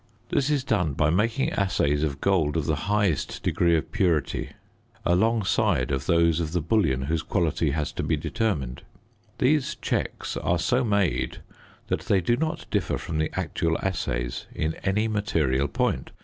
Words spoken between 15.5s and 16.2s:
point.